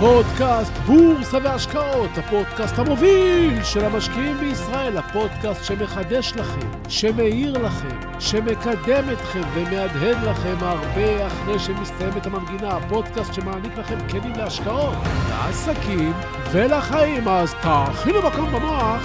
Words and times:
פודקאסט 0.00 0.72
בורסה 0.72 1.38
והשקעות, 1.42 2.10
הפודקאסט 2.18 2.78
המוביל 2.78 3.64
של 3.64 3.84
המשקיעים 3.84 4.36
בישראל, 4.36 4.98
הפודקאסט 4.98 5.64
שמחדש 5.64 6.32
לכם, 6.36 6.68
שמאיר 6.88 7.58
לכם, 7.58 8.20
שמקדם 8.20 9.04
אתכם 9.12 9.40
ומהדהד 9.54 10.24
לכם 10.24 10.56
הרבה 10.60 11.26
אחרי 11.26 11.58
שמסתיימת 11.58 12.26
המנגינה, 12.26 12.76
הפודקאסט 12.76 13.34
שמעניק 13.34 13.78
לכם 13.78 13.98
כלים 14.10 14.32
להשקעות, 14.36 14.94
לעסקים 15.30 16.12
ולחיים. 16.52 17.28
אז 17.28 17.54
תאכינו 17.62 18.18
מקום 18.22 18.52
במוח, 18.52 19.02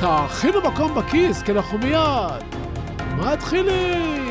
תאכינו 0.00 0.60
מקום 0.60 0.94
בכיס, 0.94 1.42
כי 1.42 1.52
אנחנו 1.52 1.78
מיד 1.78 2.42
מתחילים. 3.16 4.21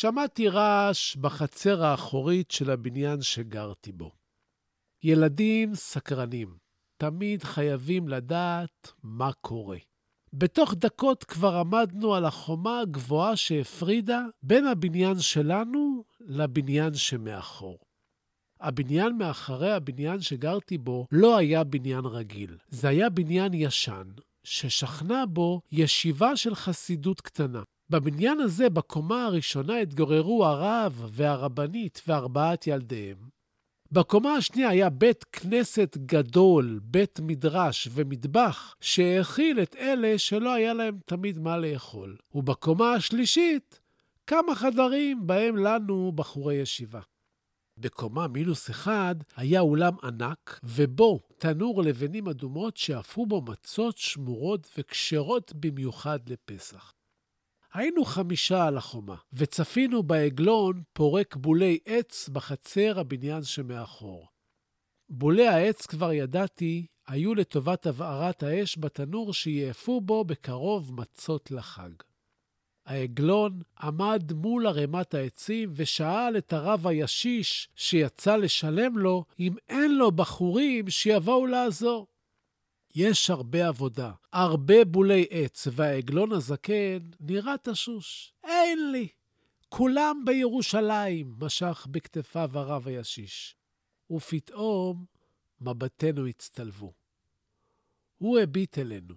שמעתי 0.00 0.48
רעש 0.48 1.16
בחצר 1.16 1.84
האחורית 1.84 2.50
של 2.50 2.70
הבניין 2.70 3.22
שגרתי 3.22 3.92
בו. 3.92 4.10
ילדים 5.02 5.74
סקרנים, 5.74 6.56
תמיד 6.96 7.42
חייבים 7.42 8.08
לדעת 8.08 8.92
מה 9.02 9.32
קורה. 9.32 9.78
בתוך 10.32 10.74
דקות 10.74 11.24
כבר 11.24 11.54
עמדנו 11.56 12.14
על 12.14 12.24
החומה 12.24 12.80
הגבוהה 12.80 13.36
שהפרידה 13.36 14.20
בין 14.42 14.66
הבניין 14.66 15.18
שלנו 15.18 16.04
לבניין 16.20 16.94
שמאחור. 16.94 17.78
הבניין 18.60 19.18
מאחרי 19.18 19.72
הבניין 19.72 20.20
שגרתי 20.20 20.78
בו 20.78 21.06
לא 21.12 21.36
היה 21.36 21.64
בניין 21.64 22.04
רגיל, 22.04 22.58
זה 22.68 22.88
היה 22.88 23.10
בניין 23.10 23.54
ישן, 23.54 24.08
ששכנה 24.44 25.26
בו 25.26 25.60
ישיבה 25.72 26.36
של 26.36 26.54
חסידות 26.54 27.20
קטנה. 27.20 27.62
בבניין 27.90 28.40
הזה, 28.40 28.70
בקומה 28.70 29.24
הראשונה, 29.24 29.76
התגוררו 29.76 30.44
הרב 30.46 31.04
והרבנית 31.08 32.02
וארבעת 32.06 32.66
ילדיהם. 32.66 33.16
בקומה 33.92 34.34
השנייה 34.34 34.68
היה 34.68 34.90
בית 34.90 35.24
כנסת 35.24 35.96
גדול, 35.96 36.80
בית 36.82 37.20
מדרש 37.20 37.88
ומטבח, 37.92 38.74
שהאכיל 38.80 39.62
את 39.62 39.76
אלה 39.76 40.18
שלא 40.18 40.52
היה 40.52 40.74
להם 40.74 40.98
תמיד 41.04 41.38
מה 41.38 41.58
לאכול. 41.58 42.16
ובקומה 42.34 42.92
השלישית, 42.92 43.80
כמה 44.26 44.54
חדרים 44.54 45.26
בהם 45.26 45.56
לנו 45.56 46.12
בחורי 46.14 46.54
ישיבה. 46.54 47.00
בקומה 47.78 48.28
מינוס 48.28 48.70
אחד 48.70 49.14
היה 49.36 49.60
אולם 49.60 49.94
ענק, 50.02 50.60
ובו 50.62 51.20
תנור 51.38 51.82
לבנים 51.82 52.28
אדומות 52.28 52.76
שאפו 52.76 53.26
בו 53.26 53.42
מצות 53.42 53.96
שמורות 53.96 54.68
וכשרות 54.78 55.52
במיוחד 55.54 56.18
לפסח. 56.28 56.92
היינו 57.74 58.04
חמישה 58.04 58.66
על 58.66 58.76
החומה, 58.76 59.16
וצפינו 59.32 60.02
בעגלון 60.02 60.82
פורק 60.92 61.36
בולי 61.36 61.78
עץ 61.84 62.28
בחצר 62.28 62.98
הבניין 63.00 63.42
שמאחור. 63.42 64.26
בולי 65.08 65.48
העץ, 65.48 65.86
כבר 65.86 66.12
ידעתי, 66.12 66.86
היו 67.06 67.34
לטובת 67.34 67.86
הבערת 67.86 68.42
האש 68.42 68.78
בתנור 68.78 69.32
שיאפו 69.32 70.00
בו 70.00 70.24
בקרוב 70.24 71.00
מצות 71.00 71.50
לחג. 71.50 71.90
העגלון 72.86 73.60
עמד 73.82 74.32
מול 74.32 74.66
ערימת 74.66 75.14
העצים 75.14 75.72
ושאל 75.76 76.38
את 76.38 76.52
הרב 76.52 76.86
הישיש 76.86 77.68
שיצא 77.76 78.36
לשלם 78.36 78.98
לו 78.98 79.24
אם 79.40 79.54
אין 79.68 79.94
לו 79.94 80.12
בחורים 80.12 80.90
שיבואו 80.90 81.46
לעזור. 81.46 82.06
יש 82.94 83.30
הרבה 83.30 83.68
עבודה, 83.68 84.12
הרבה 84.32 84.84
בולי 84.84 85.26
עץ, 85.30 85.68
והעגלון 85.72 86.32
הזקן 86.32 86.98
נראה 87.20 87.54
תשוש. 87.62 88.34
אין 88.44 88.92
לי. 88.92 89.08
כולם 89.68 90.22
בירושלים, 90.26 91.34
משך 91.38 91.86
בכתפיו 91.90 92.50
הרב 92.54 92.88
הישיש. 92.88 93.56
ופתאום 94.10 95.04
מבטינו 95.60 96.26
הצטלבו. 96.26 96.92
הוא 98.18 98.38
הביט 98.38 98.78
אלינו. 98.78 99.14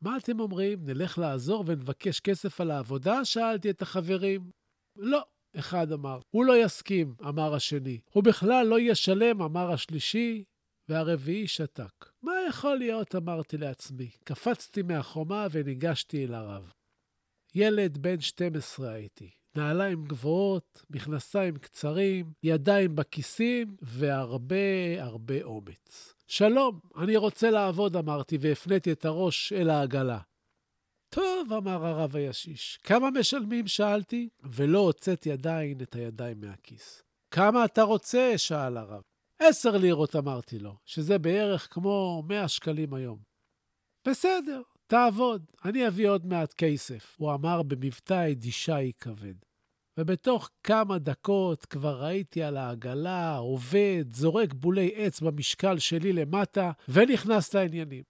מה 0.00 0.16
אתם 0.16 0.40
אומרים, 0.40 0.84
נלך 0.84 1.18
לעזור 1.18 1.64
ונבקש 1.66 2.20
כסף 2.20 2.60
על 2.60 2.70
העבודה? 2.70 3.24
שאלתי 3.24 3.70
את 3.70 3.82
החברים. 3.82 4.50
לא, 4.96 5.24
אחד 5.58 5.92
אמר. 5.92 6.20
הוא 6.30 6.44
לא 6.44 6.64
יסכים, 6.64 7.14
אמר 7.28 7.54
השני. 7.54 8.00
הוא 8.12 8.24
בכלל 8.24 8.66
לא 8.66 8.80
ישלם, 8.80 9.42
אמר 9.42 9.72
השלישי, 9.72 10.44
והרביעי 10.88 11.48
שתק. 11.48 12.10
מה 12.22 12.32
יכול 12.48 12.78
להיות, 12.78 13.14
אמרתי 13.14 13.56
לעצמי. 13.56 14.10
קפצתי 14.24 14.82
מהחומה 14.82 15.46
וניגשתי 15.50 16.24
אל 16.24 16.34
הרב. 16.34 16.72
ילד 17.54 17.98
בן 17.98 18.20
12 18.20 18.92
הייתי. 18.92 19.30
נעליים 19.56 20.04
גבוהות, 20.04 20.82
מכנסיים 20.90 21.56
קצרים, 21.56 22.32
ידיים 22.42 22.96
בכיסים 22.96 23.76
והרבה 23.82 25.02
הרבה 25.02 25.42
אומץ. 25.42 26.14
שלום, 26.26 26.80
אני 26.96 27.16
רוצה 27.16 27.50
לעבוד, 27.50 27.96
אמרתי, 27.96 28.38
והפניתי 28.40 28.92
את 28.92 29.04
הראש 29.04 29.52
אל 29.52 29.70
העגלה. 29.70 30.18
טוב, 31.08 31.52
אמר 31.52 31.86
הרב 31.86 32.16
הישיש. 32.16 32.78
כמה 32.82 33.10
משלמים? 33.10 33.66
שאלתי, 33.66 34.28
ולא 34.42 34.78
הוצאתי 34.78 35.32
עדיין 35.32 35.80
את 35.82 35.94
הידיים 35.94 36.40
מהכיס. 36.40 37.02
כמה 37.30 37.64
אתה 37.64 37.82
רוצה? 37.82 38.32
שאל 38.36 38.76
הרב. 38.76 39.02
עשר 39.38 39.76
לירות 39.76 40.16
אמרתי 40.16 40.58
לו, 40.58 40.76
שזה 40.84 41.18
בערך 41.18 41.68
כמו 41.70 42.22
100 42.28 42.48
שקלים 42.48 42.94
היום. 42.94 43.18
בסדר, 44.08 44.62
תעבוד, 44.86 45.44
אני 45.64 45.88
אביא 45.88 46.08
עוד 46.08 46.26
מעט 46.26 46.52
כסף, 46.52 47.16
הוא 47.18 47.34
אמר 47.34 47.62
במבטא 47.62 48.30
אדישאי 48.32 48.92
כבד. 49.00 49.34
ובתוך 49.98 50.50
כמה 50.62 50.98
דקות 50.98 51.66
כבר 51.66 52.04
ראיתי 52.04 52.42
על 52.42 52.56
העגלה, 52.56 53.36
עובד, 53.36 54.04
זורק 54.12 54.54
בולי 54.54 54.92
עץ 54.94 55.20
במשקל 55.20 55.78
שלי 55.78 56.12
למטה, 56.12 56.72
ונכנס 56.88 57.54
לעניינים. 57.54 58.02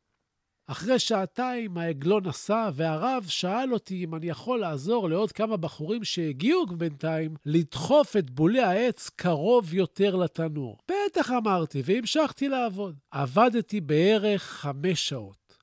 אחרי 0.67 0.99
שעתיים 0.99 1.79
העגלון 1.79 2.27
נסע, 2.27 2.71
והרב 2.75 3.27
שאל 3.29 3.73
אותי 3.73 4.05
אם 4.05 4.15
אני 4.15 4.27
יכול 4.27 4.61
לעזור 4.61 5.09
לעוד 5.09 5.33
כמה 5.33 5.57
בחורים 5.57 6.05
שהגיעו 6.05 6.67
בינתיים 6.67 7.35
לדחוף 7.45 8.17
את 8.17 8.31
בולי 8.31 8.63
העץ 8.63 9.11
קרוב 9.17 9.75
יותר 9.75 10.17
לתנור. 10.17 10.79
בטח 10.89 11.31
אמרתי, 11.31 11.83
והמשכתי 11.85 12.49
לעבוד. 12.49 12.97
עבדתי 13.11 13.81
בערך 13.81 14.43
חמש 14.43 15.09
שעות. 15.09 15.59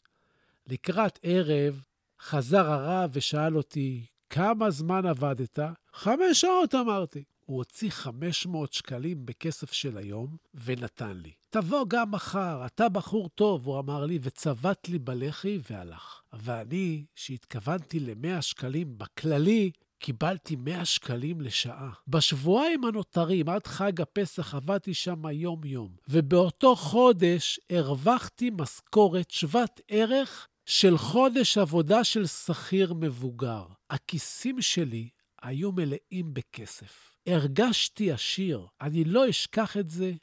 לקראת 0.67 1.19
ערב 1.23 1.83
חזר 2.21 2.71
הרב 2.71 3.09
ושאל 3.13 3.57
אותי, 3.57 4.05
כמה 4.29 4.71
זמן 4.71 5.05
עבדת? 5.05 5.59
חמש 5.93 6.41
שעות, 6.41 6.75
אמרתי. 6.75 7.23
הוא 7.45 7.57
הוציא 7.57 7.89
500 7.91 8.73
שקלים 8.73 9.25
בכסף 9.25 9.71
של 9.71 9.97
היום 9.97 10.37
ונתן 10.53 11.17
לי. 11.17 11.31
תבוא 11.53 11.85
גם 11.87 12.11
מחר, 12.11 12.65
אתה 12.65 12.89
בחור 12.89 13.29
טוב, 13.29 13.67
הוא 13.67 13.79
אמר 13.79 14.05
לי, 14.05 14.19
וצבט 14.21 14.87
לי 14.87 14.99
בלחי 14.99 15.59
והלך. 15.69 16.21
ואני, 16.33 17.05
שהתכוונתי 17.15 17.99
ל-100 17.99 18.41
שקלים 18.41 18.97
בכללי, 18.97 19.71
קיבלתי 19.99 20.55
100 20.55 20.85
שקלים 20.85 21.41
לשעה. 21.41 21.91
בשבועיים 22.07 22.85
הנותרים, 22.85 23.49
עד 23.49 23.67
חג 23.67 24.01
הפסח, 24.01 24.55
עבדתי 24.55 24.93
שם 24.93 25.23
יום-יום, 25.31 25.95
ובאותו 26.07 26.75
חודש 26.75 27.59
הרווחתי 27.69 28.49
משכורת 28.49 29.31
שוות 29.31 29.81
ערך 29.87 30.47
של 30.65 30.97
חודש 30.97 31.57
עבודה 31.57 32.03
של 32.03 32.27
שכיר 32.27 32.93
מבוגר. 32.93 33.65
הכיסים 33.89 34.61
שלי 34.61 35.09
היו 35.41 35.71
מלאים 35.71 36.33
בכסף. 36.33 37.15
הרגשתי 37.27 38.11
עשיר. 38.11 38.67
אני 38.81 39.03
לא 39.03 39.29
אשכח 39.29 39.77
את 39.77 39.89
זה 39.89 40.13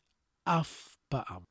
אף 0.44 1.00
פעם. 1.11 1.43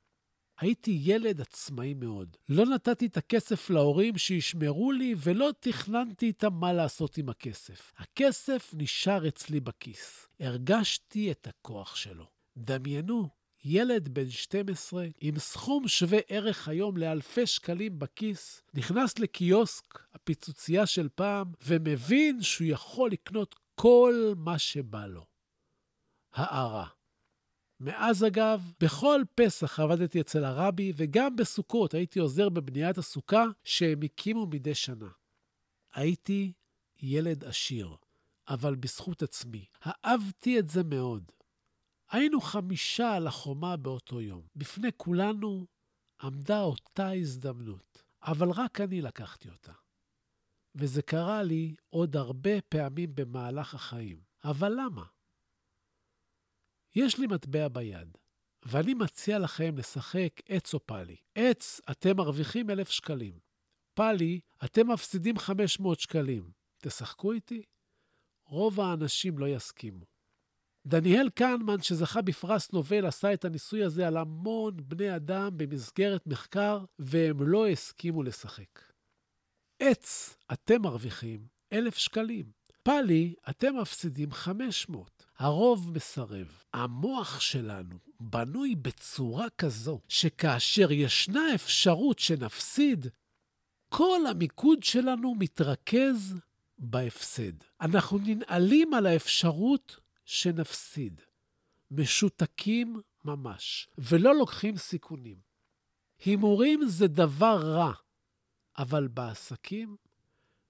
הייתי 0.59 0.99
ילד 1.03 1.41
עצמאי 1.41 1.93
מאוד. 1.93 2.37
לא 2.49 2.65
נתתי 2.65 3.05
את 3.05 3.17
הכסף 3.17 3.69
להורים 3.69 4.17
שישמרו 4.17 4.91
לי 4.91 5.15
ולא 5.17 5.49
תכננתי 5.59 6.25
איתם 6.25 6.53
מה 6.53 6.73
לעשות 6.73 7.17
עם 7.17 7.29
הכסף. 7.29 7.93
הכסף 7.97 8.71
נשאר 8.77 9.27
אצלי 9.27 9.59
בכיס. 9.59 10.27
הרגשתי 10.39 11.31
את 11.31 11.47
הכוח 11.47 11.95
שלו. 11.95 12.25
דמיינו, 12.57 13.29
ילד 13.63 14.09
בן 14.09 14.29
12 14.29 15.07
עם 15.21 15.39
סכום 15.39 15.87
שווה 15.87 16.19
ערך 16.27 16.67
היום 16.67 16.97
לאלפי 16.97 17.47
שקלים 17.47 17.99
בכיס, 17.99 18.61
נכנס 18.73 19.19
לקיוסק, 19.19 19.99
הפיצוצייה 20.13 20.85
של 20.85 21.09
פעם, 21.15 21.51
ומבין 21.65 22.41
שהוא 22.41 22.67
יכול 22.67 23.11
לקנות 23.11 23.55
כל 23.75 24.33
מה 24.37 24.59
שבא 24.59 25.05
לו. 25.05 25.25
הארה. 26.33 26.98
מאז, 27.79 28.23
אגב, 28.23 28.71
בכל 28.79 29.21
פסח 29.35 29.79
עבדתי 29.79 30.21
אצל 30.21 30.43
הרבי, 30.43 30.93
וגם 30.95 31.35
בסוכות 31.35 31.93
הייתי 31.93 32.19
עוזר 32.19 32.49
בבניית 32.49 32.97
הסוכה 32.97 33.45
שהם 33.63 33.99
הקימו 34.03 34.45
מדי 34.45 34.75
שנה. 34.75 35.09
הייתי 35.93 36.53
ילד 37.01 37.43
עשיר, 37.43 37.95
אבל 38.47 38.75
בזכות 38.75 39.23
עצמי. 39.23 39.65
אהבתי 39.85 40.59
את 40.59 40.69
זה 40.69 40.83
מאוד. 40.83 41.31
היינו 42.11 42.41
חמישה 42.41 43.13
על 43.13 43.27
החומה 43.27 43.77
באותו 43.77 44.21
יום. 44.21 44.47
בפני 44.55 44.89
כולנו 44.97 45.67
עמדה 46.21 46.61
אותה 46.61 47.11
הזדמנות, 47.11 48.03
אבל 48.21 48.49
רק 48.51 48.81
אני 48.81 49.01
לקחתי 49.01 49.49
אותה. 49.49 49.73
וזה 50.75 51.01
קרה 51.01 51.43
לי 51.43 51.75
עוד 51.89 52.15
הרבה 52.15 52.61
פעמים 52.61 53.15
במהלך 53.15 53.73
החיים. 53.73 54.21
אבל 54.43 54.71
למה? 54.71 55.05
יש 56.95 57.19
לי 57.19 57.27
מטבע 57.27 57.67
ביד, 57.67 58.17
ואני 58.65 58.93
מציע 58.93 59.39
לכם 59.39 59.77
לשחק 59.77 60.29
עץ 60.47 60.73
או 60.73 60.85
פאלי. 60.85 61.15
עץ, 61.35 61.81
אתם 61.91 62.17
מרוויחים 62.17 62.69
אלף 62.69 62.89
שקלים. 62.89 63.39
פאלי, 63.93 64.39
אתם 64.65 64.91
מפסידים 64.91 65.37
500 65.37 65.99
שקלים. 65.99 66.51
תשחקו 66.77 67.31
איתי? 67.31 67.63
רוב 68.45 68.79
האנשים 68.79 69.39
לא 69.39 69.47
יסכימו. 69.47 70.05
דניאל 70.87 71.29
קנמן, 71.29 71.81
שזכה 71.81 72.21
בפרס 72.21 72.71
נובל, 72.71 73.05
עשה 73.05 73.33
את 73.33 73.45
הניסוי 73.45 73.83
הזה 73.83 74.07
על 74.07 74.17
המון 74.17 74.77
בני 74.77 75.15
אדם 75.15 75.57
במסגרת 75.57 76.27
מחקר, 76.27 76.85
והם 76.99 77.41
לא 77.41 77.67
הסכימו 77.67 78.23
לשחק. 78.23 78.81
עץ, 79.79 80.37
אתם 80.53 80.81
מרוויחים 80.81 81.47
אלף 81.73 81.97
שקלים. 81.97 82.51
פאלי, 82.83 83.33
אתם 83.49 83.77
מפסידים 83.77 84.31
500. 84.31 85.18
הרוב 85.39 85.91
מסרב. 85.95 86.63
המוח 86.73 87.39
שלנו 87.39 87.97
בנוי 88.19 88.75
בצורה 88.75 89.49
כזו, 89.57 89.99
שכאשר 90.07 90.91
ישנה 90.91 91.55
אפשרות 91.55 92.19
שנפסיד, 92.19 93.07
כל 93.89 94.19
המיקוד 94.29 94.83
שלנו 94.83 95.35
מתרכז 95.35 96.35
בהפסד. 96.77 97.51
אנחנו 97.81 98.17
ננעלים 98.17 98.93
על 98.93 99.05
האפשרות 99.05 99.99
שנפסיד. 100.25 101.21
משותקים 101.91 103.01
ממש, 103.25 103.89
ולא 103.97 104.35
לוקחים 104.35 104.77
סיכונים. 104.77 105.37
הימורים 106.25 106.87
זה 106.87 107.07
דבר 107.07 107.59
רע, 107.63 107.93
אבל 108.77 109.07
בעסקים, 109.07 109.95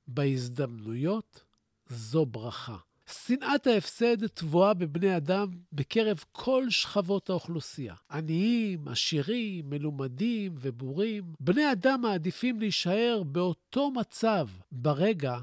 בהזדמנויות, 0.08 1.44
זו 1.86 2.26
ברכה. 2.26 2.78
שנאת 3.12 3.68
ההפסד 3.68 4.28
טבועה 4.28 4.74
בבני 4.74 5.18
אדם 5.18 5.48
בקרב 5.72 6.24
כל 6.32 6.70
שכבות 6.70 7.30
האוכלוסייה. 7.30 7.96
עניים, 8.12 8.88
עשירים, 8.88 9.70
מלומדים 9.70 10.56
ובורים. 10.60 11.34
בני 11.40 11.72
אדם 11.72 12.02
מעדיפים 12.02 12.60
להישאר 12.60 13.24
באותו 13.26 13.92
מצב 13.92 14.48
ברגע 14.72 15.38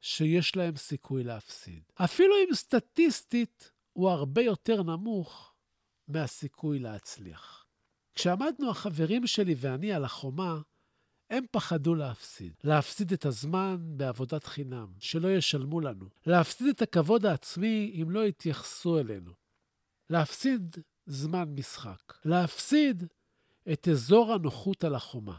שיש 0.00 0.56
להם 0.56 0.76
סיכוי 0.76 1.24
להפסיד. 1.24 1.82
אפילו 1.94 2.34
אם 2.34 2.54
סטטיסטית 2.54 3.70
הוא 3.92 4.10
הרבה 4.10 4.42
יותר 4.42 4.82
נמוך 4.82 5.52
מהסיכוי 6.08 6.78
להצליח. 6.78 7.66
כשעמדנו 8.14 8.70
החברים 8.70 9.26
שלי 9.26 9.54
ואני 9.58 9.92
על 9.92 10.04
החומה, 10.04 10.60
הם 11.32 11.44
פחדו 11.50 11.94
להפסיד. 11.94 12.52
להפסיד 12.64 13.12
את 13.12 13.24
הזמן 13.24 13.76
בעבודת 13.96 14.44
חינם, 14.44 14.92
שלא 14.98 15.28
ישלמו 15.28 15.80
לנו. 15.80 16.08
להפסיד 16.26 16.66
את 16.66 16.82
הכבוד 16.82 17.26
העצמי 17.26 18.00
אם 18.02 18.10
לא 18.10 18.26
יתייחסו 18.26 18.98
אלינו. 18.98 19.32
להפסיד 20.10 20.76
זמן 21.06 21.54
משחק. 21.54 22.12
להפסיד 22.24 23.04
את 23.72 23.88
אזור 23.88 24.32
הנוחות 24.32 24.84
על 24.84 24.94
החומה. 24.94 25.36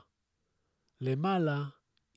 למעלה 1.01 1.63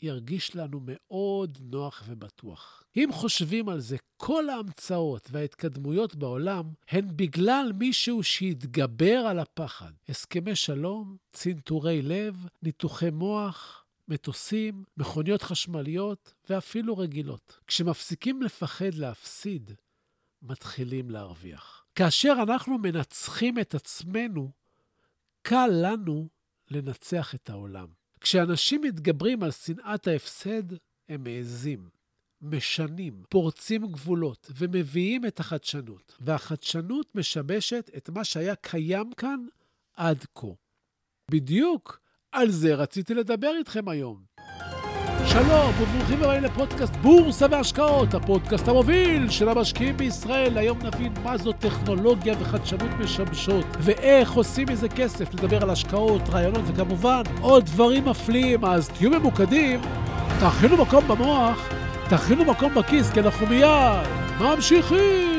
ירגיש 0.02 0.56
לנו 0.56 0.80
מאוד 0.82 1.58
נוח 1.60 2.02
ובטוח. 2.06 2.82
אם 2.96 3.08
חושבים 3.12 3.68
על 3.68 3.80
זה, 3.80 3.96
כל 4.16 4.48
ההמצאות 4.48 5.28
וההתקדמויות 5.32 6.14
בעולם 6.14 6.64
הן 6.88 7.16
בגלל 7.16 7.72
מישהו 7.78 8.22
שהתגבר 8.22 9.18
על 9.18 9.38
הפחד. 9.38 9.92
הסכמי 10.08 10.56
שלום, 10.56 11.16
צנתורי 11.32 12.02
לב, 12.02 12.46
ניתוחי 12.62 13.10
מוח, 13.10 13.84
מטוסים, 14.08 14.84
מכוניות 14.96 15.42
חשמליות 15.42 16.34
ואפילו 16.50 16.98
רגילות. 16.98 17.60
כשמפסיקים 17.66 18.42
לפחד 18.42 18.94
להפסיד, 18.94 19.70
מתחילים 20.42 21.10
להרוויח. 21.10 21.84
כאשר 21.94 22.34
אנחנו 22.42 22.78
מנצחים 22.78 23.58
את 23.58 23.74
עצמנו, 23.74 24.50
קל 25.42 25.70
לנו 25.72 26.28
לנצח 26.70 27.34
את 27.34 27.50
העולם. 27.50 27.86
כשאנשים 28.20 28.80
מתגברים 28.80 29.42
על 29.42 29.50
שנאת 29.50 30.06
ההפסד, 30.06 30.62
הם 31.08 31.24
מעזים, 31.24 31.88
משנים, 32.42 33.22
פורצים 33.28 33.86
גבולות 33.86 34.50
ומביאים 34.56 35.26
את 35.26 35.40
החדשנות. 35.40 36.16
והחדשנות 36.20 37.14
משבשת 37.14 37.90
את 37.96 38.08
מה 38.08 38.24
שהיה 38.24 38.54
קיים 38.54 39.12
כאן 39.12 39.46
עד 39.96 40.24
כה. 40.34 40.46
בדיוק 41.30 42.00
על 42.32 42.50
זה 42.50 42.74
רציתי 42.74 43.14
לדבר 43.14 43.52
איתכם 43.58 43.88
היום. 43.88 44.35
שלום 45.28 45.72
וברוכים 45.80 46.22
הבאים 46.22 46.42
לפודקאסט 46.42 46.96
בורסה 46.96 47.46
והשקעות, 47.50 48.14
הפודקאסט 48.14 48.68
המוביל 48.68 49.30
של 49.30 49.48
המשקיעים 49.48 49.96
בישראל. 49.96 50.58
היום 50.58 50.78
נבין 50.82 51.12
מה 51.24 51.36
זו 51.36 51.52
טכנולוגיה 51.52 52.34
וחדשנות 52.40 52.90
משמשות, 53.00 53.64
ואיך 53.80 54.32
עושים 54.32 54.66
מזה 54.70 54.88
כסף, 54.88 55.34
לדבר 55.34 55.62
על 55.62 55.70
השקעות, 55.70 56.22
רעיונות 56.28 56.62
וכמובן 56.66 57.22
עוד 57.40 57.64
דברים 57.64 58.04
מפליאים. 58.04 58.64
אז 58.64 58.88
תהיו 58.88 59.10
ממוקדים, 59.10 59.80
תכינו 60.40 60.76
מקום 60.76 61.08
במוח, 61.08 61.68
תכינו 62.08 62.44
מקום 62.44 62.74
בכיס, 62.74 63.10
כי 63.10 63.20
אנחנו 63.20 63.46
מיד 63.46 64.06
ממשיכים. 64.40 65.35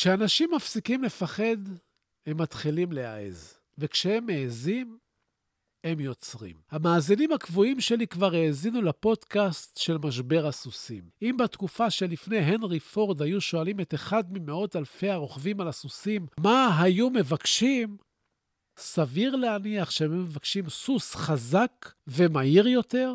כשאנשים 0.00 0.50
מפסיקים 0.56 1.04
לפחד, 1.04 1.56
הם 2.26 2.40
מתחילים 2.40 2.92
להעז. 2.92 3.58
וכשהם 3.78 4.26
מעזים, 4.26 4.98
הם 5.84 6.00
יוצרים. 6.00 6.56
המאזינים 6.70 7.32
הקבועים 7.32 7.80
שלי 7.80 8.06
כבר 8.06 8.34
האזינו 8.34 8.82
לפודקאסט 8.82 9.76
של 9.76 9.98
משבר 9.98 10.46
הסוסים. 10.46 11.02
אם 11.22 11.36
בתקופה 11.38 11.90
שלפני 11.90 12.38
הנרי 12.38 12.80
פורד 12.80 13.22
היו 13.22 13.40
שואלים 13.40 13.80
את 13.80 13.94
אחד 13.94 14.24
ממאות 14.30 14.76
אלפי 14.76 15.10
הרוכבים 15.10 15.60
על 15.60 15.68
הסוסים 15.68 16.26
מה 16.38 16.82
היו 16.82 17.10
מבקשים, 17.10 17.96
סביר 18.76 19.36
להניח 19.36 19.90
שהם 19.90 20.22
מבקשים 20.22 20.68
סוס 20.68 21.14
חזק 21.14 21.92
ומהיר 22.06 22.68
יותר, 22.68 23.14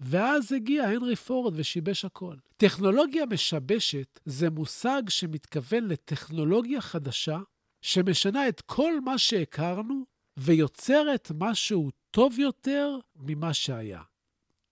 ואז 0.00 0.52
הגיע 0.52 0.84
הנרי 0.84 1.16
פורד 1.16 1.52
ושיבש 1.56 2.04
הכל. 2.04 2.36
טכנולוגיה 2.56 3.26
משבשת 3.26 4.20
זה 4.24 4.50
מושג 4.50 5.02
שמתכוון 5.08 5.84
לטכנולוגיה 5.84 6.80
חדשה 6.80 7.38
שמשנה 7.82 8.48
את 8.48 8.60
כל 8.60 9.00
מה 9.00 9.18
שהכרנו 9.18 10.04
ויוצרת 10.36 11.32
משהו 11.34 11.90
טוב 12.10 12.38
יותר 12.38 12.98
ממה 13.16 13.54
שהיה. 13.54 14.02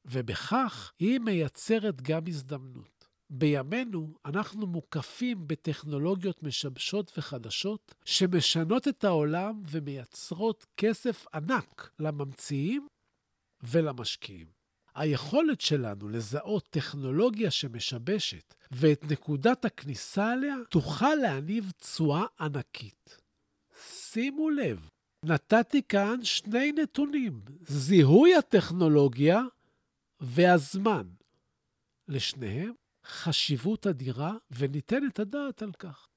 ובכך 0.04 0.92
היא 0.98 1.18
מייצרת 1.18 2.02
גם 2.02 2.22
הזדמנות. 2.28 3.08
בימינו 3.30 4.14
אנחנו 4.24 4.66
מוקפים 4.66 5.48
בטכנולוגיות 5.48 6.42
משבשות 6.42 7.12
וחדשות 7.18 7.94
שמשנות 8.04 8.88
את 8.88 9.04
העולם 9.04 9.62
ומייצרות 9.70 10.66
כסף 10.76 11.26
ענק 11.34 11.90
לממציאים 11.98 12.86
ולמשקיעים. 13.62 14.53
היכולת 14.94 15.60
שלנו 15.60 16.08
לזהות 16.08 16.68
טכנולוגיה 16.70 17.50
שמשבשת 17.50 18.54
ואת 18.70 19.04
נקודת 19.10 19.64
הכניסה 19.64 20.32
עליה 20.32 20.56
תוכל 20.70 21.14
להניב 21.14 21.72
תשואה 21.76 22.24
ענקית. 22.40 23.18
שימו 23.86 24.50
לב, 24.50 24.88
נתתי 25.24 25.82
כאן 25.88 26.24
שני 26.24 26.72
נתונים, 26.72 27.40
זיהוי 27.66 28.34
הטכנולוגיה 28.34 29.40
והזמן. 30.20 31.06
לשניהם 32.08 32.72
חשיבות 33.06 33.86
אדירה, 33.86 34.34
וניתן 34.50 35.06
את 35.06 35.18
הדעת 35.18 35.62
על 35.62 35.72
כך. 35.72 36.08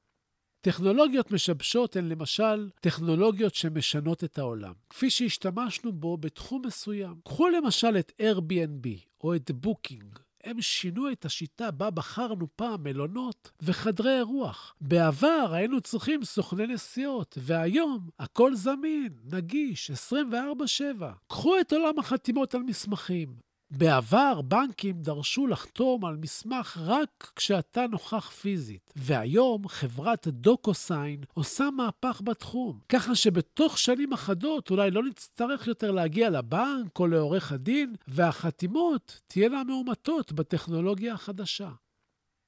טכנולוגיות 0.61 1.31
משבשות 1.31 1.95
הן 1.95 2.09
למשל 2.09 2.69
טכנולוגיות 2.81 3.55
שמשנות 3.55 4.23
את 4.23 4.37
העולם, 4.37 4.73
כפי 4.89 5.09
שהשתמשנו 5.09 5.91
בו 5.91 6.17
בתחום 6.17 6.61
מסוים. 6.65 7.15
קחו 7.25 7.49
למשל 7.49 7.97
את 7.97 8.11
Airbnb 8.21 8.87
או 9.23 9.35
את 9.35 9.51
Booking. 9.65 10.19
הם 10.43 10.61
שינו 10.61 11.11
את 11.11 11.25
השיטה 11.25 11.71
בה 11.71 11.89
בחרנו 11.89 12.47
פעם 12.55 12.83
מלונות 12.83 13.51
וחדרי 13.61 14.17
אירוח. 14.17 14.75
בעבר 14.81 15.49
היינו 15.51 15.81
צריכים 15.81 16.23
סוכני 16.23 16.67
נסיעות, 16.67 17.37
והיום 17.41 18.09
הכל 18.19 18.55
זמין, 18.55 19.13
נגיש, 19.33 19.91
24/7. 19.91 21.13
קחו 21.27 21.59
את 21.59 21.73
עולם 21.73 21.99
החתימות 21.99 22.55
על 22.55 22.61
מסמכים. 22.63 23.46
בעבר 23.71 24.41
בנקים 24.41 25.01
דרשו 25.01 25.47
לחתום 25.47 26.05
על 26.05 26.15
מסמך 26.15 26.79
רק 26.85 27.31
כשאתה 27.35 27.87
נוכח 27.87 28.29
פיזית, 28.29 28.93
והיום 28.95 29.67
חברת 29.67 30.27
דוקוסיין 30.27 31.21
עושה 31.33 31.69
מהפך 31.69 32.21
בתחום, 32.25 32.79
ככה 32.89 33.15
שבתוך 33.15 33.77
שנים 33.77 34.13
אחדות 34.13 34.71
אולי 34.71 34.91
לא 34.91 35.03
נצטרך 35.03 35.67
יותר 35.67 35.91
להגיע 35.91 36.29
לבנק 36.29 36.99
או 36.99 37.07
לעורך 37.07 37.51
הדין, 37.51 37.95
והחתימות 38.07 39.21
תהיינה 39.27 39.63
מאומתות 39.63 40.31
בטכנולוגיה 40.31 41.13
החדשה. 41.13 41.69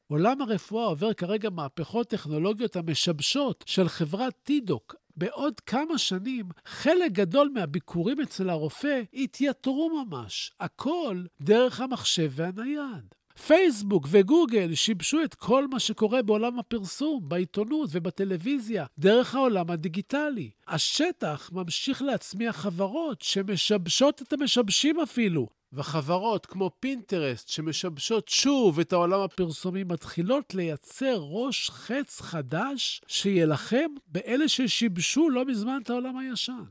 עולם 0.08 0.42
הרפואה 0.42 0.86
עובר 0.86 1.14
כרגע 1.14 1.50
מהפכות 1.50 2.08
טכנולוגיות 2.08 2.76
המשבשות 2.76 3.64
של 3.68 3.88
חברת 3.88 4.34
טידוק. 4.44 4.96
בעוד 5.20 5.60
כמה 5.60 5.98
שנים, 5.98 6.46
חלק 6.66 7.12
גדול 7.12 7.52
מהביקורים 7.54 8.22
אצל 8.22 8.50
הרופא 8.50 9.02
יתייתרו 9.14 10.06
ממש. 10.06 10.52
הכל 10.60 11.24
דרך 11.42 11.82
המחשב 11.82 12.32
והנייד. 12.36 13.19
פייסבוק 13.48 14.08
וגוגל 14.12 14.76
שיבשו 14.76 15.24
את 15.24 15.36
כל 15.36 15.68
מה 15.68 15.80
שקורה 15.80 16.22
בעולם 16.22 16.60
הפרסום, 16.60 17.20
בעיתונות 17.30 17.90
ובטלוויזיה, 17.92 18.86
דרך 19.00 19.36
העולם 19.36 19.72
הדיגיטלי. 19.72 20.50
השטח 20.68 21.50
ממשיך 21.54 22.02
להצמיח 22.02 22.56
חברות 22.56 23.22
שמשבשות 23.22 24.22
את 24.22 24.34
המשבשים 24.34 25.00
אפילו, 25.00 25.48
וחברות 25.74 26.46
כמו 26.46 26.72
פינטרסט, 26.80 27.50
שמשבשות 27.50 28.28
שוב 28.28 28.80
את 28.80 28.94
העולם 28.94 29.20
הפרסומי, 29.20 29.84
מתחילות 29.84 30.56
לייצר 30.56 31.20
ראש 31.20 31.70
חץ 31.70 32.22
חדש 32.22 33.02
שיילחם 33.08 33.92
באלה 34.08 34.48
ששיבשו 34.48 35.30
לא 35.30 35.46
מזמן 35.46 35.80
את 35.84 35.90
העולם 35.90 36.18
הישן. 36.18 36.64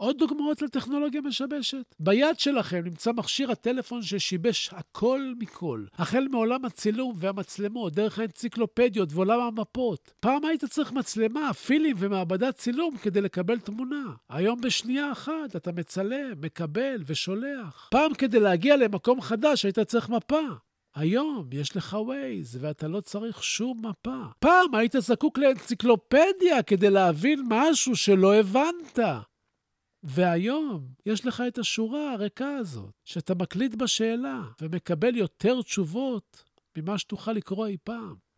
עוד 0.00 0.18
דוגמאות 0.18 0.62
לטכנולוגיה 0.62 1.20
משבשת. 1.20 1.94
ביד 2.00 2.38
שלכם 2.38 2.80
נמצא 2.84 3.12
מכשיר 3.12 3.50
הטלפון 3.50 4.02
ששיבש 4.02 4.70
הכל 4.72 5.32
מכל. 5.38 5.84
החל 5.94 6.26
מעולם 6.30 6.64
הצילום 6.64 7.14
והמצלמות, 7.16 7.92
דרך 7.92 8.18
האנציקלופדיות 8.18 9.12
ועולם 9.12 9.40
המפות. 9.40 10.12
פעם 10.20 10.44
היית 10.44 10.64
צריך 10.64 10.92
מצלמה, 10.92 11.54
פילים 11.54 11.96
ומעבדת 11.98 12.54
צילום 12.56 12.96
כדי 12.96 13.20
לקבל 13.20 13.58
תמונה. 13.58 14.04
היום 14.28 14.60
בשנייה 14.60 15.12
אחת 15.12 15.56
אתה 15.56 15.72
מצלם, 15.72 16.32
מקבל 16.40 17.02
ושולח. 17.06 17.88
פעם 17.90 18.14
כדי 18.14 18.40
להגיע 18.40 18.76
למקום 18.76 19.20
חדש 19.20 19.64
היית 19.64 19.78
צריך 19.78 20.08
מפה. 20.08 20.40
היום 20.94 21.48
יש 21.52 21.76
לך 21.76 21.96
ווייז, 22.00 22.58
ואתה 22.60 22.88
לא 22.88 23.00
צריך 23.00 23.44
שום 23.44 23.86
מפה. 23.86 24.22
פעם 24.38 24.74
היית 24.74 24.94
זקוק 24.98 25.38
לאנציקלופדיה 25.38 26.62
כדי 26.66 26.90
להבין 26.90 27.42
משהו 27.48 27.96
שלא 27.96 28.34
הבנת. 28.34 28.98
והיום 30.02 30.88
יש 31.06 31.26
לך 31.26 31.42
את 31.48 31.58
השורה 31.58 32.12
הריקה 32.12 32.56
הזאת, 32.56 32.90
שאתה 33.04 33.34
מקליט 33.34 33.74
בשאלה 33.74 34.42
ומקבל 34.60 35.16
יותר 35.16 35.62
תשובות 35.62 36.44
ממה 36.78 36.98
שתוכל 36.98 37.32
לקרוא 37.32 37.66
אי 37.66 37.76
פעם. 37.84 38.28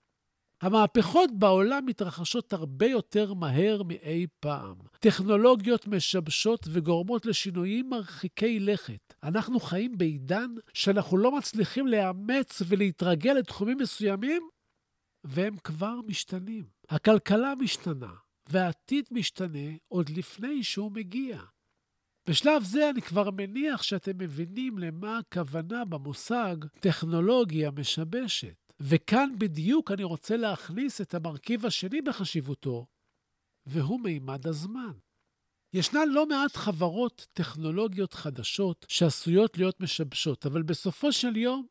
המהפכות 0.62 1.31
בעולם 1.38 1.87
מתרחשות 1.87 2.52
הרבה 2.52 2.87
יותר 2.87 3.35
מהר 3.35 3.83
מאי 3.83 4.26
פעם. 4.40 4.76
טכנולוגיות 5.00 5.87
משבשות 5.87 6.61
וגורמות 6.73 7.26
לשינויים 7.26 7.90
מרחיקי 7.90 8.61
לכת. 8.61 9.14
אנחנו 9.23 9.61
חיים 9.61 9.99
בעידן 9.99 10.55
שאנחנו 10.75 11.17
לא 11.17 11.38
מצליחים 11.38 11.87
לאמץ 11.87 12.62
ולהתרגל 12.69 13.33
לתחומים 13.33 13.79
מסוימים, 13.79 14.43
והם 15.25 15.57
כבר 15.57 16.00
משתנים. 16.07 16.64
הכלכלה 16.88 17.55
משתנה, 17.55 18.12
והעתיד 18.50 19.04
משתנה 19.11 19.69
עוד 19.88 20.09
לפני 20.09 20.64
שהוא 20.64 20.92
מגיע. 20.92 21.42
בשלב 22.28 22.62
זה 22.62 22.90
אני 22.90 23.02
כבר 23.02 23.30
מניח 23.30 23.83
שאתם 23.83 24.19
מבינים 24.19 24.78
למה 24.78 25.19
הכוונה 25.19 25.85
במושג 25.85 26.57
טכנולוגיה 26.80 27.71
משבשת. 27.71 28.73
וכאן 28.80 29.30
בדיוק 29.38 29.90
אני 29.90 30.04
רוצה 30.04 30.37
להכניס 30.37 31.00
את 31.00 31.14
המרכיב 31.14 31.66
השני 31.66 32.02
בחשיבותו, 32.02 32.87
והוא 33.66 34.00
מימד 34.00 34.47
הזמן. 34.47 34.92
ישנן 35.73 36.09
לא 36.09 36.26
מעט 36.26 36.57
חברות 36.57 37.26
טכנולוגיות 37.33 38.14
חדשות 38.14 38.87
שעשויות 38.88 39.59
להיות 39.59 39.80
משבשות, 39.80 40.47
אבל 40.47 40.62
בסופו 40.62 41.12
של 41.12 41.37
יום, 41.37 41.66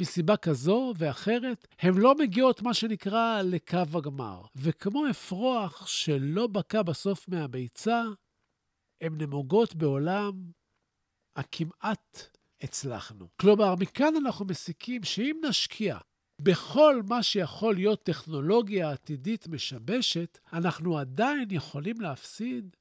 מסיבה 0.00 0.36
כזו 0.36 0.92
ואחרת, 0.98 1.68
הן 1.80 1.94
לא 1.94 2.14
מגיעות, 2.18 2.62
מה 2.62 2.74
שנקרא, 2.74 3.42
לקו 3.42 3.78
הגמר. 3.94 4.42
וכמו 4.56 5.10
אפרוח 5.10 5.86
שלא 5.86 6.46
בקע 6.46 6.82
בסוף 6.82 7.28
מהביצה, 7.28 8.02
הן 9.00 9.22
נמוגות 9.22 9.74
בעולם 9.74 10.32
הכמעט 11.36 12.28
הצלחנו. 12.60 13.28
כלומר, 13.40 13.74
מכאן 13.74 14.16
אנחנו 14.16 14.44
מסיקים 14.44 15.04
שאם 15.04 15.40
נשקיע 15.48 15.98
בכל 16.42 17.02
מה 17.08 17.22
שיכול 17.22 17.74
להיות 17.74 18.02
טכנולוגיה 18.02 18.90
עתידית 18.90 19.48
משבשת, 19.48 20.38
אנחנו 20.52 20.98
עדיין 20.98 21.48
יכולים 21.50 22.00
להפסיד 22.00 22.76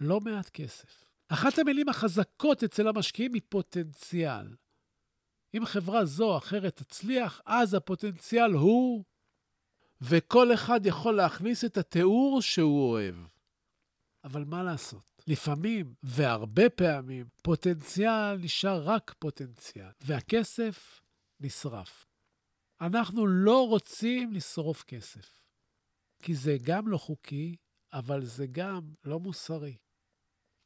לא 0.00 0.20
מעט 0.20 0.48
כסף. 0.48 1.04
אחת 1.28 1.58
המילים 1.58 1.88
החזקות 1.88 2.64
אצל 2.64 2.88
המשקיעים 2.88 3.34
היא 3.34 3.42
פוטנציאל. 3.48 4.46
אם 5.56 5.66
חברה 5.66 6.04
זו 6.04 6.32
או 6.32 6.38
אחרת 6.38 6.76
תצליח, 6.76 7.40
אז 7.46 7.74
הפוטנציאל 7.74 8.52
הוא, 8.52 9.04
וכל 10.00 10.54
אחד 10.54 10.86
יכול 10.86 11.16
להכניס 11.16 11.64
את 11.64 11.76
התיאור 11.76 12.42
שהוא 12.42 12.90
אוהב. 12.90 13.14
אבל 14.24 14.44
מה 14.44 14.62
לעשות? 14.62 15.22
לפעמים, 15.26 15.94
והרבה 16.02 16.70
פעמים, 16.70 17.26
פוטנציאל 17.42 18.36
נשאר 18.36 18.82
רק 18.82 19.14
פוטנציאל, 19.18 19.90
והכסף 20.00 21.00
נשרף. 21.40 22.06
אנחנו 22.80 23.26
לא 23.26 23.68
רוצים 23.68 24.32
לשרוף 24.32 24.82
כסף, 24.82 25.40
כי 26.22 26.34
זה 26.34 26.56
גם 26.62 26.88
לא 26.88 26.98
חוקי, 26.98 27.56
אבל 27.92 28.24
זה 28.24 28.46
גם 28.46 28.94
לא 29.04 29.20
מוסרי. 29.20 29.76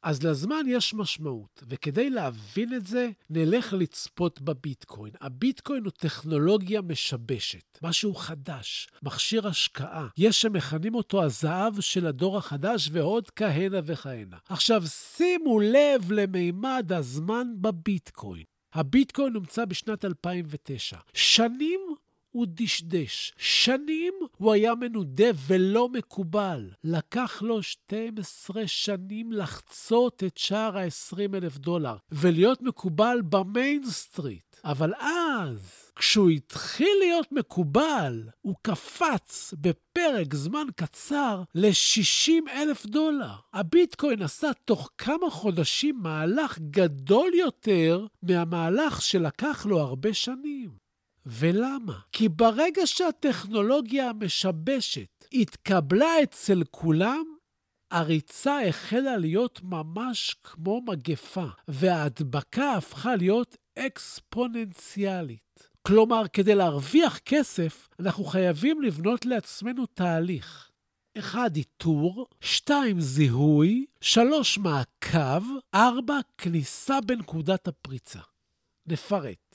אז 0.03 0.23
לזמן 0.23 0.63
יש 0.67 0.93
משמעות, 0.93 1.63
וכדי 1.67 2.09
להבין 2.09 2.73
את 2.73 2.85
זה, 2.85 3.09
נלך 3.29 3.73
לצפות 3.73 4.41
בביטקוין. 4.41 5.13
הביטקוין 5.21 5.83
הוא 5.83 5.91
טכנולוגיה 5.91 6.81
משבשת, 6.81 7.77
משהו 7.83 8.15
חדש, 8.15 8.87
מכשיר 9.03 9.47
השקעה. 9.47 10.07
יש 10.17 10.41
שמכנים 10.41 10.95
אותו 10.95 11.23
הזהב 11.23 11.79
של 11.79 12.07
הדור 12.07 12.37
החדש 12.37 12.89
ועוד 12.91 13.29
כהנה 13.29 13.79
וכהנה. 13.83 14.37
עכשיו, 14.49 14.83
שימו 14.87 15.59
לב 15.59 16.11
למימד 16.11 16.91
הזמן 16.95 17.47
בביטקוין. 17.61 18.43
הביטקוין 18.73 19.33
הומצא 19.33 19.65
בשנת 19.65 20.05
2009. 20.05 20.97
שנים 21.13 21.79
הוא 22.31 22.45
דשדש. 22.49 23.33
שנים 23.37 24.13
הוא 24.37 24.53
היה 24.53 24.75
מנודה 24.75 25.29
ולא 25.47 25.89
מקובל. 25.89 26.69
לקח 26.83 27.41
לו 27.41 27.63
12 27.63 28.67
שנים 28.67 29.31
לחצות 29.31 30.23
את 30.23 30.37
שער 30.37 30.77
ה-20 30.77 31.37
אלף 31.37 31.57
דולר 31.57 31.95
ולהיות 32.11 32.61
מקובל 32.61 33.21
במיינסטרים. 33.29 34.49
אבל 34.63 34.93
אז, 34.99 35.91
כשהוא 35.95 36.29
התחיל 36.29 36.97
להיות 36.99 37.31
מקובל, 37.31 38.23
הוא 38.41 38.55
קפץ 38.61 39.53
בפרק 39.61 40.35
זמן 40.35 40.67
קצר 40.75 41.43
ל-60 41.55 42.31
אלף 42.51 42.85
דולר. 42.85 43.33
הביטקוין 43.53 44.21
עשה 44.21 44.51
תוך 44.65 44.89
כמה 44.97 45.29
חודשים 45.29 45.99
מהלך 46.01 46.59
גדול 46.59 47.31
יותר 47.33 48.05
מהמהלך 48.23 49.01
שלקח 49.01 49.65
לו 49.65 49.79
הרבה 49.79 50.13
שנים. 50.13 50.88
ולמה? 51.29 51.99
כי 52.11 52.29
ברגע 52.29 52.81
שהטכנולוגיה 52.85 54.09
המשבשת 54.09 55.25
התקבלה 55.33 56.23
אצל 56.23 56.63
כולם, 56.71 57.23
הריצה 57.91 58.67
החלה 58.67 59.17
להיות 59.17 59.59
ממש 59.63 60.35
כמו 60.43 60.81
מגפה, 60.87 61.45
וההדבקה 61.67 62.73
הפכה 62.73 63.15
להיות 63.15 63.57
אקספוננציאלית. 63.79 65.69
כלומר, 65.81 66.23
כדי 66.33 66.55
להרוויח 66.55 67.17
כסף, 67.17 67.89
אנחנו 67.99 68.23
חייבים 68.23 68.81
לבנות 68.81 69.25
לעצמנו 69.25 69.85
תהליך. 69.85 70.69
1. 71.19 71.55
איתור, 71.55 72.27
2. 72.41 73.01
זיהוי, 73.01 73.85
3. 74.01 74.57
מעקב, 74.57 75.43
4. 75.75 76.19
כניסה 76.37 77.01
בנקודת 77.01 77.67
הפריצה. 77.67 78.19
נפרט. 78.87 79.48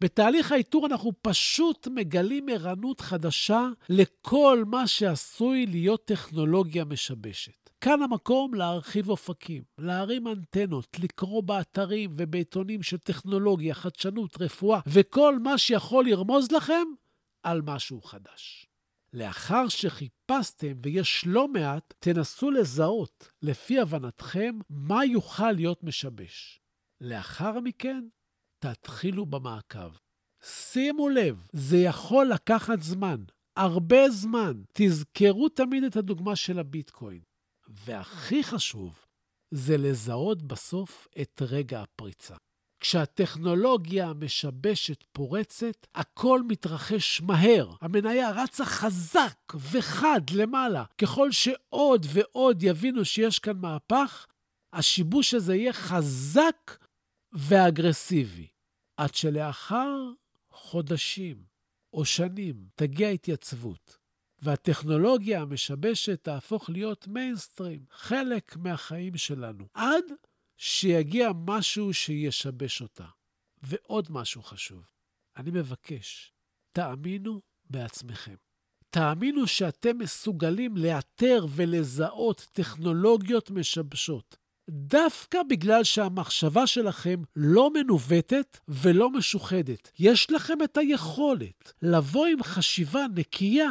בתהליך 0.00 0.52
האיתור 0.52 0.86
אנחנו 0.86 1.12
פשוט 1.22 1.88
מגלים 1.88 2.48
ערנות 2.48 3.00
חדשה 3.00 3.68
לכל 3.88 4.64
מה 4.66 4.86
שעשוי 4.86 5.66
להיות 5.66 6.04
טכנולוגיה 6.04 6.84
משבשת. 6.84 7.70
כאן 7.80 8.02
המקום 8.02 8.54
להרחיב 8.54 9.08
אופקים, 9.08 9.62
להרים 9.78 10.28
אנטנות, 10.28 10.98
לקרוא 10.98 11.42
באתרים 11.42 12.10
ובעיתונים 12.16 12.82
של 12.82 12.98
טכנולוגיה, 12.98 13.74
חדשנות, 13.74 14.36
רפואה, 14.40 14.80
וכל 14.86 15.38
מה 15.38 15.58
שיכול 15.58 16.06
לרמוז 16.06 16.52
לכם 16.52 16.84
על 17.42 17.62
משהו 17.62 18.02
חדש. 18.02 18.66
לאחר 19.12 19.68
שחיפשתם, 19.68 20.72
ויש 20.82 21.24
לא 21.26 21.48
מעט, 21.48 21.94
תנסו 21.98 22.50
לזהות, 22.50 23.28
לפי 23.42 23.78
הבנתכם, 23.78 24.58
מה 24.70 25.04
יוכל 25.04 25.52
להיות 25.52 25.84
משבש. 25.84 26.60
לאחר 27.00 27.60
מכן, 27.60 28.04
תתחילו 28.74 29.26
במעקב. 29.26 29.90
שימו 30.42 31.08
לב, 31.08 31.46
זה 31.52 31.76
יכול 31.78 32.26
לקחת 32.26 32.82
זמן, 32.82 33.24
הרבה 33.56 34.10
זמן. 34.10 34.62
תזכרו 34.72 35.48
תמיד 35.48 35.84
את 35.84 35.96
הדוגמה 35.96 36.36
של 36.36 36.58
הביטקוין. 36.58 37.20
והכי 37.68 38.44
חשוב, 38.44 39.06
זה 39.50 39.76
לזהות 39.76 40.42
בסוף 40.42 41.08
את 41.20 41.42
רגע 41.42 41.82
הפריצה. 41.82 42.36
כשהטכנולוגיה 42.80 44.08
המשבשת 44.08 45.04
פורצת, 45.12 45.86
הכל 45.94 46.42
מתרחש 46.48 47.20
מהר. 47.20 47.72
המניה 47.80 48.30
רצה 48.30 48.64
חזק 48.64 49.38
וחד 49.72 50.20
למעלה. 50.32 50.84
ככל 50.98 51.32
שעוד 51.32 52.06
ועוד 52.12 52.62
יבינו 52.62 53.04
שיש 53.04 53.38
כאן 53.38 53.56
מהפך, 53.56 54.26
השיבוש 54.72 55.34
הזה 55.34 55.56
יהיה 55.56 55.72
חזק 55.72 56.76
ואגרסיבי. 57.32 58.46
עד 58.96 59.14
שלאחר 59.14 60.12
חודשים 60.50 61.44
או 61.92 62.04
שנים 62.04 62.68
תגיע 62.74 63.08
התייצבות, 63.08 63.98
והטכנולוגיה 64.42 65.42
המשבשת 65.42 66.24
תהפוך 66.24 66.70
להיות 66.70 67.06
מיינסטרים, 67.06 67.84
חלק 67.90 68.56
מהחיים 68.56 69.16
שלנו, 69.16 69.66
עד 69.74 70.04
שיגיע 70.56 71.30
משהו 71.46 71.94
שישבש 71.94 72.82
אותה. 72.82 73.06
ועוד 73.62 74.06
משהו 74.10 74.42
חשוב, 74.42 74.82
אני 75.36 75.50
מבקש, 75.50 76.32
תאמינו 76.72 77.40
בעצמכם. 77.70 78.34
תאמינו 78.90 79.46
שאתם 79.46 79.98
מסוגלים 79.98 80.76
לאתר 80.76 81.46
ולזהות 81.50 82.46
טכנולוגיות 82.52 83.50
משבשות. 83.50 84.36
דווקא 84.70 85.42
בגלל 85.42 85.84
שהמחשבה 85.84 86.66
שלכם 86.66 87.22
לא 87.36 87.70
מנווטת 87.74 88.58
ולא 88.68 89.10
משוחדת. 89.10 89.90
יש 89.98 90.30
לכם 90.30 90.62
את 90.64 90.76
היכולת 90.76 91.72
לבוא 91.82 92.26
עם 92.26 92.42
חשיבה 92.42 93.06
נקייה 93.14 93.70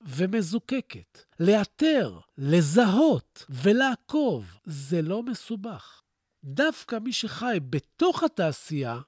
ומזוקקת, 0.00 1.24
לאתר, 1.40 2.18
לזהות 2.38 3.44
ולעקוב. 3.48 4.58
זה 4.64 5.02
לא 5.02 5.22
מסובך. 5.22 6.02
דווקא 6.44 6.98
מי 6.98 7.12
שחי 7.12 7.58
בתוך 7.70 8.22
התעשייה 8.22 9.00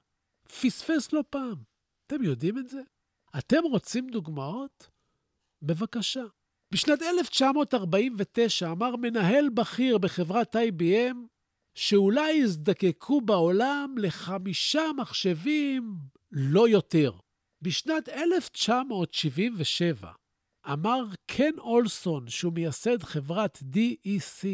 פספס 0.61 1.13
לא 1.13 1.23
פעם. 1.29 1.63
אתם 2.07 2.23
יודעים 2.23 2.57
את 2.57 2.69
זה? 2.69 2.81
אתם 3.37 3.63
רוצים 3.63 4.09
דוגמאות? 4.09 4.89
בבקשה. 5.61 6.23
בשנת 6.73 7.01
1949 7.01 8.71
אמר 8.71 8.95
מנהל 8.95 9.49
בכיר 9.49 9.97
בחברת 9.97 10.55
IBM 10.55 11.15
שאולי 11.75 12.31
יזדקקו 12.31 13.21
בעולם 13.21 13.95
לחמישה 13.97 14.83
מחשבים, 14.97 15.95
לא 16.31 16.69
יותר. 16.69 17.11
בשנת 17.61 18.09
1977 18.09 20.11
אמר 20.71 21.05
קן 21.25 21.59
אולסון, 21.59 22.29
שהוא 22.29 22.53
מייסד 22.53 23.03
חברת 23.03 23.57
DEC, 23.57 24.45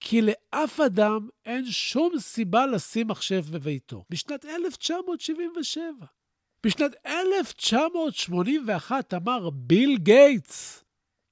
כי 0.00 0.22
לאף 0.22 0.80
אדם 0.80 1.28
אין 1.44 1.64
שום 1.70 2.18
סיבה 2.18 2.66
לשים 2.66 3.08
מחשב 3.08 3.44
בביתו. 3.52 4.04
בשנת 4.10 4.44
1977. 4.44 6.06
בשנת 6.66 6.92
1981 7.06 9.14
אמר 9.14 9.50
ביל 9.50 9.98
גייטס 9.98 10.81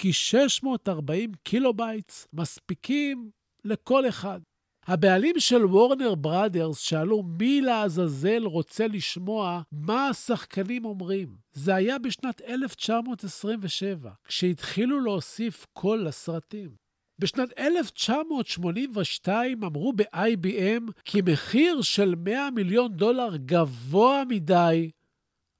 כי 0.01 0.13
640 0.13 1.33
קילובייטס 1.43 2.29
מספיקים 2.33 3.31
לכל 3.65 4.09
אחד. 4.09 4.41
הבעלים 4.87 5.41
של 5.41 5.65
Warner 5.65 6.15
Brothers 6.15 6.79
שאלו 6.79 7.23
מי 7.23 7.61
לעזאזל 7.61 8.45
רוצה 8.45 8.87
לשמוע 8.87 9.63
מה 9.73 10.09
השחקנים 10.09 10.85
אומרים. 10.85 11.37
זה 11.53 11.75
היה 11.75 11.99
בשנת 11.99 12.41
1927, 12.41 14.11
כשהתחילו 14.25 15.01
להוסיף 15.01 15.67
קול 15.73 16.07
לסרטים. 16.07 16.75
בשנת 17.19 17.59
1982 17.59 19.65
אמרו 19.65 19.93
ב-IBM 19.93 20.93
כי 21.05 21.21
מחיר 21.33 21.83
של 21.83 22.15
100 22.15 22.51
מיליון 22.51 22.93
דולר 22.93 23.37
גבוה 23.37 24.23
מדי 24.29 24.91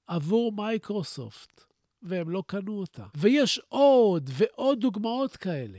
עבור 0.07 0.53
מייקרוסופט, 0.53 1.70
והם 2.03 2.31
לא 2.31 2.43
קנו 2.47 2.79
אותה. 2.79 3.07
ויש 3.17 3.61
עוד 3.69 4.31
ועוד 4.33 4.81
דוגמאות 4.81 5.37
כאלה. 5.37 5.79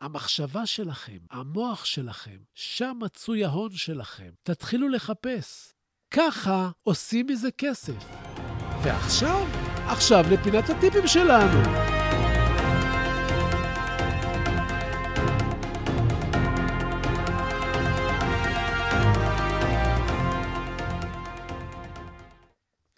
המחשבה 0.00 0.66
שלכם, 0.66 1.18
המוח 1.30 1.84
שלכם, 1.84 2.38
שם 2.54 2.98
מצוי 3.00 3.44
ההון 3.44 3.72
שלכם. 3.72 4.30
תתחילו 4.42 4.88
לחפש. 4.88 5.72
ככה 6.10 6.70
עושים 6.82 7.26
מזה 7.26 7.50
כסף. 7.50 8.04
ועכשיו, 8.82 9.46
עכשיו 9.86 10.24
לפינת 10.30 10.70
הטיפים 10.70 11.06
שלנו. 11.06 11.60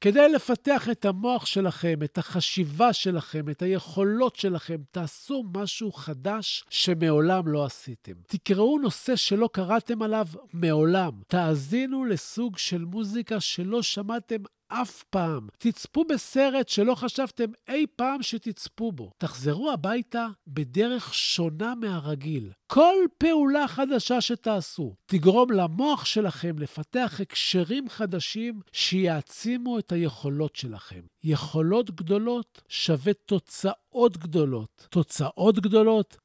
כדי 0.02 0.28
לפתח 0.28 0.88
את 0.90 1.04
המוח 1.04 1.46
שלכם, 1.46 1.98
את 2.04 2.18
החשיבה 2.18 2.92
שלכם, 2.92 3.48
את 3.50 3.62
היכולות 3.62 4.36
שלכם, 4.36 4.76
תעשו 4.90 5.44
משהו 5.54 5.92
חדש 5.92 6.64
שמעולם 6.70 7.48
לא 7.48 7.64
עשיתם. 7.64 8.12
תקראו 8.26 8.78
נושא 8.78 9.16
שלא 9.16 9.48
קראתם 9.52 10.02
עליו 10.02 10.26
מעולם. 10.52 11.12
תאזינו 11.26 12.04
לסוג 12.04 12.58
של 12.58 12.84
מוזיקה 12.84 13.40
שלא 13.40 13.82
שמעתם 13.82 14.42
אף 14.72 15.02
פעם. 15.10 15.48
תצפו 15.58 16.04
בסרט 16.04 16.68
שלא 16.68 16.94
חשבתם 16.94 17.44
אי 17.68 17.86
פעם 17.96 18.22
שתצפו 18.22 18.92
בו. 18.92 19.10
תחזרו 19.18 19.72
הביתה 19.72 20.26
בדרך 20.46 21.14
שונה 21.14 21.74
מהרגיל. 21.74 22.50
כל 22.66 22.94
פעולה 23.18 23.68
חדשה 23.68 24.20
שתעשו 24.20 24.94
תגרום 25.06 25.50
למוח 25.50 26.04
שלכם 26.04 26.58
לפתח 26.58 27.18
הקשרים 27.22 27.88
חדשים 27.88 28.60
שיעצימו 28.72 29.78
את 29.78 29.92
היכולות 29.92 30.56
שלכם. 30.56 31.00
יכולות 31.24 31.90
גדולות 31.90 32.62
שווה 32.68 33.12
תוצאות 33.14 34.16
גדולות. 34.16 34.86
תוצאות 34.90 35.58
גדולות 35.58 36.16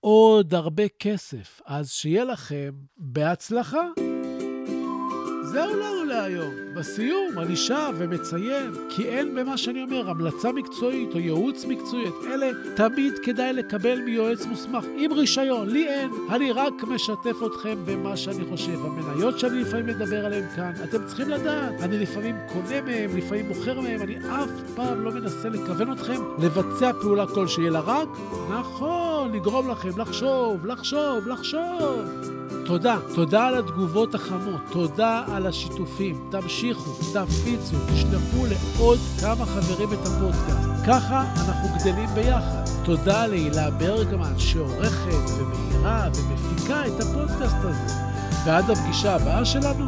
עוד 0.00 0.54
הרבה 0.54 0.88
כסף. 0.88 1.60
אז 1.66 1.90
שיהיה 1.90 2.24
לכם 2.24 2.70
בהצלחה. 2.96 4.15
זהו 5.52 5.76
לנו 5.76 6.04
להיום. 6.04 6.54
בסיום 6.74 7.38
אני 7.38 7.56
שב 7.56 7.94
ומציין 7.98 8.72
כי 8.88 9.04
אין 9.04 9.34
במה 9.34 9.56
שאני 9.56 9.82
אומר 9.82 10.10
המלצה 10.10 10.52
מקצועית 10.52 11.14
או 11.14 11.18
ייעוץ 11.18 11.64
מקצועי. 11.64 12.08
את 12.08 12.14
אלה 12.26 12.50
תמיד 12.74 13.12
כדאי 13.22 13.52
לקבל 13.52 14.00
מיועץ 14.00 14.46
מוסמך 14.46 14.84
עם 14.96 15.12
רישיון. 15.12 15.68
לי 15.68 15.88
אין. 15.88 16.10
אני 16.30 16.52
רק 16.52 16.84
משתף 16.84 17.36
אתכם 17.46 17.78
במה 17.84 18.16
שאני 18.16 18.44
חושב. 18.50 18.84
המניות 18.84 19.38
שאני 19.38 19.60
לפעמים 19.60 19.86
מדבר 19.86 20.26
עליהן 20.26 20.44
כאן, 20.56 20.72
אתם 20.84 21.06
צריכים 21.06 21.28
לדעת. 21.28 21.74
אני 21.82 21.98
לפעמים 21.98 22.36
קונה 22.52 22.80
מהם, 22.80 23.16
לפעמים 23.16 23.48
מוכר 23.48 23.80
מהם, 23.80 24.02
אני 24.02 24.16
אף 24.18 24.50
פעם 24.74 25.00
לא 25.00 25.10
מנסה 25.10 25.48
לכוון 25.48 25.92
אתכם 25.92 26.22
לבצע 26.38 26.92
פעולה 26.92 27.26
כלשהי, 27.26 27.68
אלא 27.68 27.80
רק, 27.86 28.08
נכון, 28.50 29.05
לגרום 29.32 29.70
לכם 29.70 29.98
לחשוב, 29.98 30.66
לחשוב, 30.66 31.26
לחשוב. 31.26 32.00
תודה. 32.66 32.96
תודה 33.14 33.46
על 33.46 33.58
התגובות 33.58 34.14
החמות, 34.14 34.60
תודה 34.70 35.22
על 35.32 35.46
השיתופים. 35.46 36.28
תמשיכו, 36.30 36.90
תפיצו, 36.92 37.76
תשלחו 37.86 38.46
לעוד 38.46 38.98
כמה 39.20 39.46
חברים 39.46 39.88
את 39.92 40.06
הפודקאסט. 40.06 40.68
ככה 40.86 41.24
אנחנו 41.36 41.68
גדלים 41.78 42.08
ביחד. 42.14 42.64
תודה 42.84 43.26
להילה 43.26 43.70
ברגמן 43.70 44.38
שעורכת 44.38 45.30
ומאירה 45.38 46.08
ומפיקה 46.14 46.86
את 46.86 47.00
הפודקאסט 47.00 47.56
הזה. 47.58 47.94
ועד 48.46 48.70
הפגישה 48.70 49.14
הבאה 49.14 49.44
שלנו, 49.44 49.84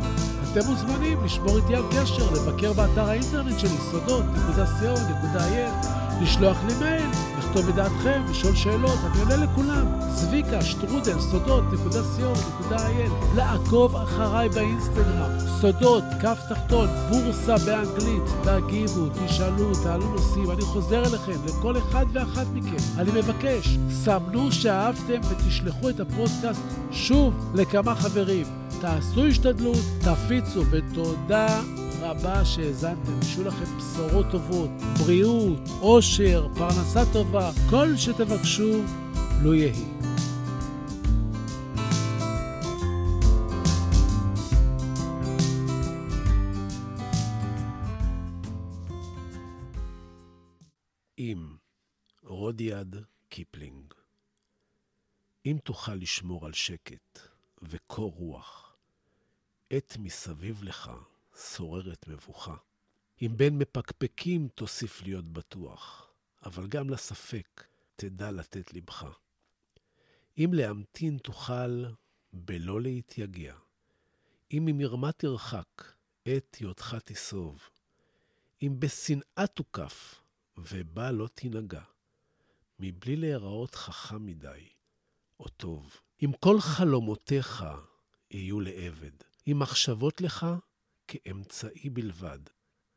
אתם 0.52 0.60
מוזמנים 0.70 1.24
לשמור 1.24 1.56
איתי 1.56 1.74
על 1.74 1.82
קשר, 1.90 2.30
לבקר 2.32 2.72
באתר 2.72 3.08
האינטרנט 3.08 3.58
שלי, 3.58 3.78
סודות.co.il, 3.90 5.86
לשלוח 6.22 6.56
לי 6.66 6.74
מייל, 6.80 7.10
לכתוב 7.38 7.68
את 7.68 7.74
דעתכם, 7.74 8.22
לשאול 8.30 8.54
שאלות, 8.54 8.98
אני 9.04 9.20
עונה 9.20 9.36
לכולם. 9.36 9.86
צביקה, 10.14 10.62
שטרודל, 10.62 11.20
סודות.co.il, 11.20 13.36
לעקוב 13.36 13.96
אחריי 13.96 14.48
באינסטגרם, 14.48 15.30
סודות, 15.60 16.04
כף 16.22 16.38
תחתון, 16.48 16.88
בורסה 17.10 17.54
באנגלית, 17.66 18.22
תגיבו, 18.44 19.08
תשאלו, 19.08 19.74
תעלו 19.82 20.08
נושאים, 20.08 20.50
אני 20.50 20.62
חוזר 20.62 21.06
אליכם, 21.06 21.46
לכל 21.46 21.78
אחד 21.78 22.06
ואחת 22.12 22.46
מכם. 22.54 22.98
אני 22.98 23.10
מבקש, 23.10 23.78
סמנו 23.90 24.52
שאהבתם 24.52 25.20
ותשלחו 25.30 25.88
את 25.88 26.00
הפודקאסט 26.00 26.62
שוב 26.90 27.34
לכמה 27.54 27.94
חברים. 27.94 28.46
תעשו 28.80 29.26
השתדלות, 29.26 29.84
תפיצו, 30.00 30.62
ותודה 30.70 31.60
רבה 32.00 32.44
שהאזנתם, 32.44 33.22
שיהיו 33.22 33.44
לכם 33.48 33.78
בשורות 33.78 34.26
טובות, 34.30 34.70
בריאות, 34.98 35.60
עושר, 35.80 36.48
פרנסה 36.54 37.00
טובה, 37.12 37.50
כל 37.70 37.96
שתבקשו, 37.96 38.82
לו 39.42 39.54
יהי. 39.54 39.84
אם 51.18 51.56
רודיארד 52.22 52.96
קיפלינג. 53.28 53.94
אם 55.46 55.58
תוכל 55.64 55.94
לשמור 55.94 56.46
על 56.46 56.52
שקט 56.52 57.18
וקור 57.62 58.12
רוח, 58.12 58.76
עת 59.70 59.96
מסביב 59.98 60.62
לך. 60.62 60.90
שוררת 61.38 62.08
מבוכה. 62.08 62.56
אם 63.22 63.32
בין 63.36 63.58
מפקפקים 63.58 64.48
תוסיף 64.54 65.02
להיות 65.02 65.24
בטוח, 65.24 66.10
אבל 66.46 66.66
גם 66.66 66.90
לספק 66.90 67.64
תדע 67.96 68.30
לתת 68.30 68.74
לבך. 68.74 69.04
אם 70.38 70.50
להמתין 70.52 71.18
תוכל 71.18 71.84
בלא 72.32 72.80
להתייגע, 72.80 73.54
אם 74.52 74.62
ממרמה 74.66 75.12
תרחק, 75.12 75.92
עת 76.24 76.54
היותך 76.54 76.96
תסוב, 77.04 77.60
אם 78.62 78.76
בשנאה 78.78 79.46
תוקף, 79.54 80.14
ובה 80.56 81.10
לא 81.10 81.28
תנהגע, 81.34 81.82
מבלי 82.78 83.16
להיראות 83.16 83.74
חכם 83.74 84.26
מדי, 84.26 84.68
או 85.40 85.48
טוב. 85.48 85.96
אם 86.22 86.30
כל 86.40 86.60
חלומותיך 86.60 87.64
יהיו 88.30 88.60
לעבד, 88.60 89.12
אם 89.46 89.58
מחשבות 89.58 90.20
לך 90.20 90.46
כאמצעי 91.08 91.90
בלבד, 91.90 92.38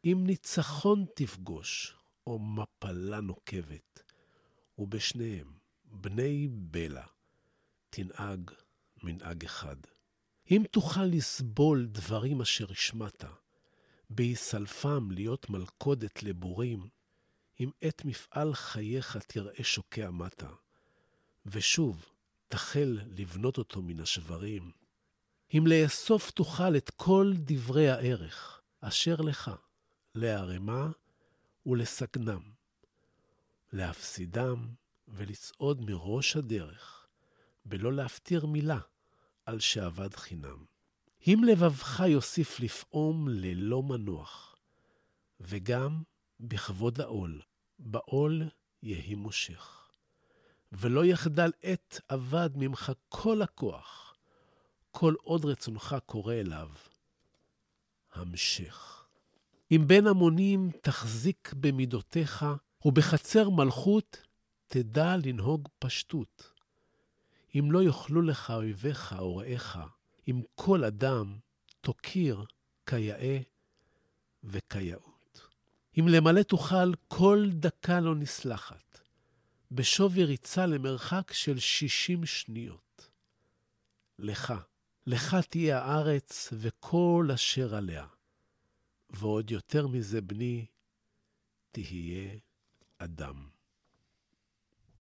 אם 0.05 0.23
ניצחון 0.27 1.05
תפגוש, 1.15 1.95
או 2.27 2.39
מפלה 2.39 3.19
נוקבת, 3.19 4.03
ובשניהם, 4.77 5.53
בני 5.85 6.47
בלע, 6.51 7.05
תנהג 7.89 8.51
מנהג 9.03 9.45
אחד. 9.45 9.75
אם 10.51 10.63
תוכל 10.71 11.05
לסבול 11.05 11.85
דברים 11.85 12.41
אשר 12.41 12.71
השמעת, 12.71 13.23
בהיסלפם 14.09 15.11
להיות 15.11 15.49
מלכודת 15.49 16.23
לבורים, 16.23 16.89
אם 17.59 17.69
עת 17.81 18.05
מפעל 18.05 18.53
חייך 18.53 19.17
תראה 19.17 19.63
שוקע 19.63 20.09
מטה, 20.09 20.49
ושוב 21.45 22.05
תחל 22.47 22.99
לבנות 23.05 23.57
אותו 23.57 23.81
מן 23.81 23.99
השברים, 23.99 24.71
אם 25.53 25.67
לאסוף 25.67 26.31
תוכל 26.31 26.75
את 26.77 26.89
כל 26.89 27.33
דברי 27.35 27.89
הערך 27.89 28.61
אשר 28.81 29.15
לך, 29.15 29.51
לערמה 30.15 30.89
ולסגנם, 31.65 32.41
להפסידם 33.73 34.67
ולצעוד 35.07 35.81
מראש 35.81 36.35
הדרך, 36.35 37.07
בלא 37.65 37.93
להפטיר 37.93 38.45
מילה 38.45 38.79
על 39.45 39.59
שאבד 39.59 40.15
חינם. 40.15 40.65
אם 41.27 41.41
לבבך 41.47 41.99
יוסיף 42.07 42.59
לפעום 42.59 43.27
ללא 43.29 43.83
מנוח, 43.83 44.55
וגם 45.39 46.03
בכבוד 46.39 47.01
העול, 47.01 47.41
בעול 47.79 48.43
יהי 48.83 49.15
מושך. 49.15 49.87
ולא 50.71 51.05
יחדל 51.05 51.51
עת 51.63 52.01
אבד 52.13 52.49
ממך 52.55 52.91
כל 53.09 53.41
הכוח, 53.41 54.10
כל 54.91 55.13
עוד 55.23 55.45
רצונך 55.45 55.95
קורא 56.05 56.33
אליו. 56.33 56.69
המשך. 58.13 59.05
אם 59.71 59.83
בין 59.87 60.07
המונים 60.07 60.71
תחזיק 60.81 61.53
במידותיך, 61.53 62.45
ובחצר 62.85 63.49
מלכות 63.49 64.21
תדע 64.67 65.15
לנהוג 65.25 65.69
פשטות. 65.79 66.53
אם 67.55 67.71
לא 67.71 67.83
יאכלו 67.83 68.21
לך 68.21 68.51
אויביך 68.51 69.15
או 69.19 69.37
רעיך, 69.37 69.79
אם 70.27 70.41
כל 70.55 70.83
אדם 70.83 71.35
תוקיר 71.81 72.45
כיאה 72.85 73.39
וכיאות. 74.43 75.47
אם 75.99 76.07
למלא 76.07 76.41
תוכל 76.41 76.93
כל 77.07 77.49
דקה 77.49 77.99
לא 77.99 78.15
נסלחת, 78.15 78.99
בשווי 79.71 80.23
ריצה 80.23 80.65
למרחק 80.65 81.33
של 81.33 81.59
שישים 81.59 82.25
שניות. 82.25 83.09
לך, 84.19 84.53
לך 85.07 85.35
תהיה 85.49 85.79
הארץ 85.79 86.49
וכל 86.53 87.29
אשר 87.33 87.75
עליה, 87.75 88.07
ועוד 89.09 89.51
יותר 89.51 89.87
מזה, 89.87 90.21
בני, 90.21 90.65
תהיה 91.71 92.37
אדם. 92.97 93.50